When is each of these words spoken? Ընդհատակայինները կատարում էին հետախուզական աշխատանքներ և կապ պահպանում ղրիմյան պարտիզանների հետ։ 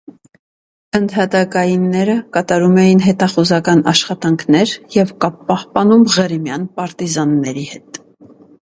Ընդհատակայինները 0.99 2.15
կատարում 2.37 2.79
էին 2.85 3.03
հետախուզական 3.09 3.85
աշխատանքներ 3.93 4.75
և 4.99 5.15
կապ 5.27 5.41
պահպանում 5.53 6.11
ղրիմյան 6.19 6.69
պարտիզանների 6.81 7.71
հետ։ 7.77 8.05